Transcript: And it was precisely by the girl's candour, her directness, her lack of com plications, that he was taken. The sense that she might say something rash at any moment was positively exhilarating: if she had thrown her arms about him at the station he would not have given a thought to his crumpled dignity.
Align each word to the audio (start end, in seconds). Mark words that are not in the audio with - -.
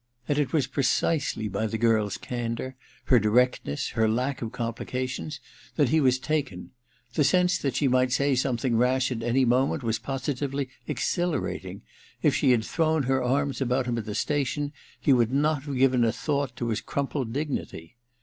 And 0.27 0.39
it 0.39 0.51
was 0.51 0.65
precisely 0.65 1.47
by 1.47 1.67
the 1.67 1.77
girl's 1.77 2.17
candour, 2.17 2.75
her 3.03 3.19
directness, 3.19 3.89
her 3.89 4.09
lack 4.09 4.41
of 4.41 4.51
com 4.51 4.73
plications, 4.73 5.37
that 5.75 5.89
he 5.89 6.01
was 6.01 6.17
taken. 6.17 6.71
The 7.13 7.23
sense 7.23 7.59
that 7.59 7.75
she 7.75 7.87
might 7.87 8.11
say 8.11 8.33
something 8.33 8.77
rash 8.77 9.11
at 9.11 9.21
any 9.21 9.45
moment 9.45 9.83
was 9.83 9.99
positively 9.99 10.69
exhilarating: 10.87 11.83
if 12.23 12.33
she 12.33 12.49
had 12.49 12.65
thrown 12.65 13.03
her 13.03 13.23
arms 13.23 13.61
about 13.61 13.85
him 13.85 13.99
at 13.99 14.05
the 14.05 14.15
station 14.15 14.73
he 14.99 15.13
would 15.13 15.31
not 15.31 15.65
have 15.65 15.77
given 15.77 16.03
a 16.03 16.11
thought 16.11 16.55
to 16.55 16.69
his 16.69 16.81
crumpled 16.81 17.31
dignity. 17.31 17.95